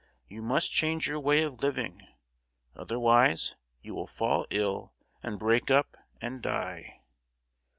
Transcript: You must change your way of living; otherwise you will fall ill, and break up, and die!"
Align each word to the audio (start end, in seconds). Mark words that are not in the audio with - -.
You 0.27 0.41
must 0.41 0.71
change 0.71 1.07
your 1.07 1.19
way 1.19 1.43
of 1.43 1.61
living; 1.61 2.01
otherwise 2.75 3.53
you 3.83 3.93
will 3.93 4.07
fall 4.07 4.47
ill, 4.49 4.95
and 5.21 5.37
break 5.37 5.69
up, 5.69 5.95
and 6.19 6.41
die!" 6.41 7.01